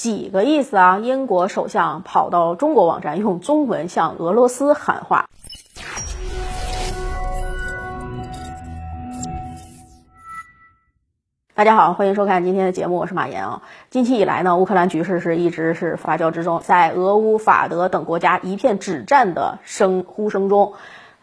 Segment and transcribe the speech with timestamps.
[0.00, 0.98] 几个意思啊？
[0.98, 5.28] 英国首相跑到中国网站用中文向俄罗斯喊话。
[11.52, 13.60] 大家好，欢迎收看今天的节目，我是马岩啊。
[13.90, 20.72] 近期以来呢，乌克兰局势是一直是发酵之中，在俄乌法德等国家一片止战的声呼声中，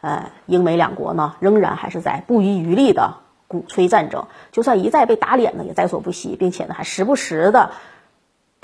[0.02, 3.16] 呃，英美两国呢仍然还是在不遗余力的
[3.48, 7.71] 鼓吹战争，就算一再被打脸呢，也在所不惜，并且呢还时不时的。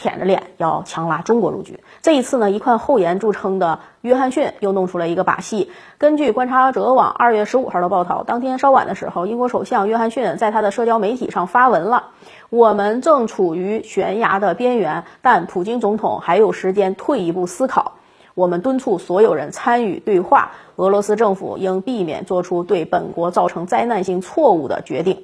[0.04, 1.80] 舔着脸要强拉中国入局。
[2.02, 5.72] 这一次呢，一贯厚颜著称的约翰逊又弄出了一个把戏。
[5.98, 12.10] 根据观察者网二月十五号的报道，当天稍晚的时候，英国首相约翰逊在他的社交媒体上发文了
[12.52, 17.94] ：“我们正处于悬崖的边缘，但普京总统还有时间退一步思考。
[18.36, 25.24] 我们敦促所有人参与对话，俄罗斯政府应避免做出对本国造成灾难性错误的决定。”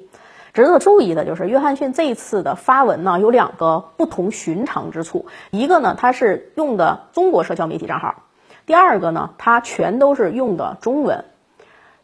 [0.52, 5.26] 值得注意的就是，约翰逊这次的发文呢有两个不同寻常之处。
[5.50, 8.22] 一个呢，他是用的中国社交媒体账号；
[8.66, 11.24] 第二个呢，他全都是用的中文。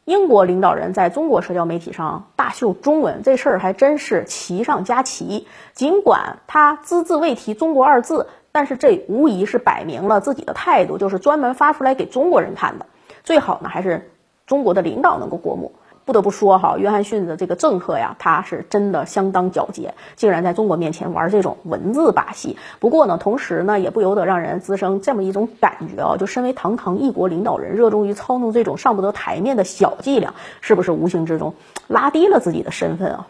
[0.05, 5.49] 英国领导人在中国社交媒体上大秀中文，这事儿还真是奇上加奇。
[5.73, 12.87] 尽管他只字未提“中国”二字，但是这无疑是摆明了自己的态度，就是专门发出来给中国人看的。
[13.25, 14.09] 最好呢，还是
[14.47, 15.73] 中国的领导能够过目。
[16.07, 22.57] 不得不说哈，约翰逊的这个政客呀，他是真的相当狡黠，竟然在中国面前玩这种文字把戏。
[22.79, 31.53] 不过呢，同时呢，也不由得让人滋生这么一种感觉啊，就身为堂堂一国领导人，热衷于操弄这种上不得台面的小伎俩，是不是无形之中
[31.89, 33.27] 拉低了自己的身份啊？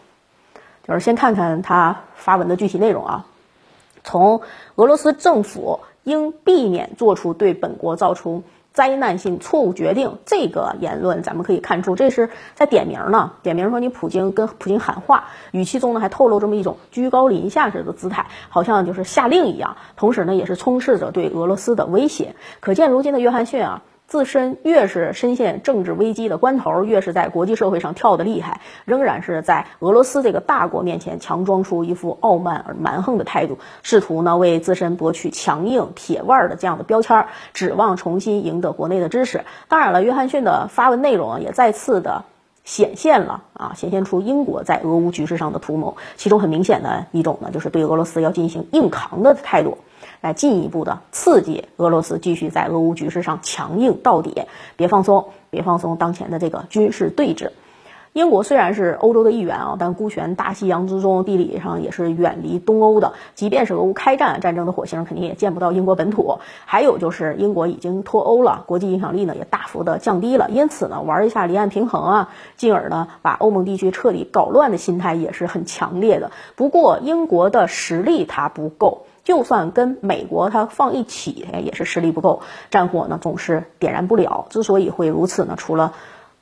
[0.87, 3.25] 就是先看看他发文的具体内容啊，
[4.03, 4.41] 从
[4.75, 8.43] 俄罗斯政府应避免做出对本国造成。
[8.77, 13.31] 灾难性错误决定这个言论，咱们可以看出，这是在点名呢。
[13.41, 19.77] 点名说你普京跟普京喊话，语气中呢还透露这么一种居高临下式的姿态，好像就是下令一样。
[19.95, 22.35] 同时呢，也是充斥着对俄罗斯的威胁。
[22.59, 23.81] 可见如今的约翰逊啊。
[24.07, 39.41] 自身越是深陷政治危机的关头，越是在国际社会上跳得厉害，仍然是在俄罗斯这个大国面前强装出一副傲慢而蛮横的态度，试图呢为自身博取强硬铁腕的这样的标签，指望重新赢得国内的支持。
[39.67, 42.23] 当然了，约翰逊的发文内容也再次的
[42.67, 49.77] 显现了啊，显现出英国在俄乌局势上的图谋，其中很明显的一种呢，就是对俄罗斯要进行硬扛的态度。
[50.19, 54.43] 来进一步的刺激俄罗斯继续在俄乌局势上强硬到底，
[54.75, 57.51] 别放松，别放松当前的这个军事对峙。
[58.17, 63.13] 英国虽然是欧洲的一员啊，但孤悬大西洋之中，地理上也是远离东欧的。
[63.35, 66.39] 即便是俄乌开战，战争的火星肯定也见不到英国本土。
[66.65, 70.49] 还有就是英国已经脱欧了，国际影响力呢也大幅的降低了。
[70.49, 76.31] 因此呢，玩一下离岸平衡啊，进而呢把欧盟地区彻底搞乱的心态也是很强烈的。
[76.55, 79.03] 不过英国的实力它不够。
[79.23, 82.41] 就算跟美国它放一起，也是实力不够，
[82.71, 84.47] 战火呢总是点燃不了。
[84.49, 85.93] 之所以会如此呢，除了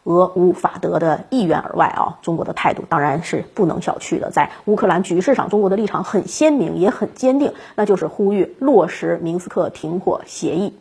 [0.06, 4.32] 俄乌法德的意愿而外啊，中国的态度当然是不能小觑的。
[4.32, 10.74] 在乌克兰局势上，中国的立场很鲜明，也很坚定，那就是呼吁落实明斯克停火协议，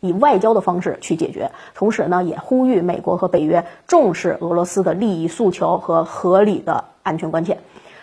[0.00, 1.50] 以外交的方式去解决。
[1.74, 7.58] 同时呢，也呼吁美国和北约重视俄罗斯的利益诉求和合理的安全关切，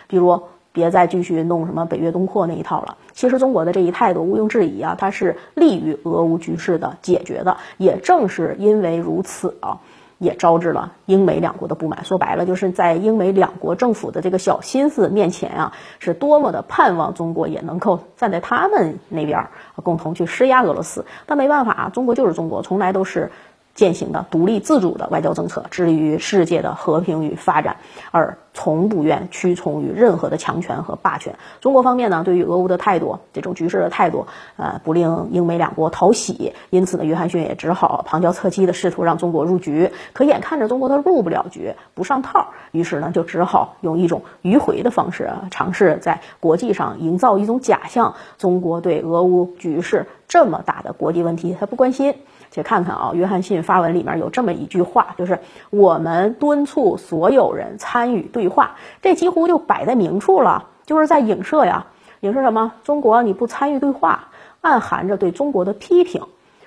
[0.06, 0.42] 比如。
[0.74, 2.96] 别再继续弄什么北约东扩那一套了。
[3.12, 7.56] 其实中国的这一态度毋庸置疑啊，它是利于俄乌局势的解决的。
[7.78, 9.78] 也正是因为如此啊，
[10.18, 12.04] 也招致了英美两国的不满。
[12.04, 19.48] 说白了，就是在英美两国政府的这个小心思面前啊，是多么的盼望中国也能够站在他们那边，
[19.82, 21.04] 共同去施压俄罗斯。
[21.26, 23.30] 但没办法，中国就是中国，从来都是。
[23.74, 27.76] 践行的独立自主的外交政策，致力于世界的和平与发展，
[28.12, 31.34] 而从不愿屈从于任何的强权和霸权。
[31.60, 34.26] 中国方面呢，对于俄乌的态度，这种局势的态度，
[34.56, 36.52] 呃，不令英美两国讨喜。
[36.70, 39.90] 因此呢，约翰逊也只好旁敲侧击的试图让中国入局。
[40.12, 52.14] 可眼看着中国他入不了局，不上套，于是呢，就只好用一种迂回的方式，尝试在国际上营造一种假象：中国对俄乌局势这么大的国际问题，他不关心。
[52.54, 55.40] 且看看啊，约翰逊发文里面有这么一句话，就是
[55.70, 61.86] 我们敦促所有人参与对话，这几乎就摆在明处了，就是在影射呀，
[62.20, 62.72] 影射什么？
[62.84, 64.28] 中国你不参与对话，
[64.60, 66.22] 暗含着对中国的批评。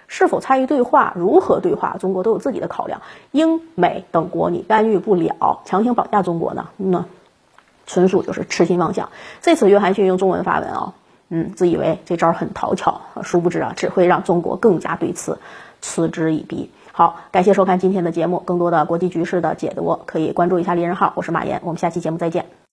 [0.10, 3.02] 是否参与对话，如何对话，中国都有自己的考量。
[3.32, 6.70] 英美等国你干预不了，强行绑架中国呢？
[6.78, 7.04] 那
[7.86, 9.10] 纯属就是痴心妄想。
[9.42, 10.94] 这次约翰逊用中文发文啊，
[11.30, 15.38] 嗯，自以为这招很讨巧，殊不知啊，只会让中国更加对此。
[15.80, 16.70] 嗤之以鼻。
[16.92, 18.40] 好，感谢收看今天的节目。
[18.40, 21.14] 更多的国际局势的解读，可以关注一下利人号。
[21.16, 22.58] 我是马岩，我们下期节目再见。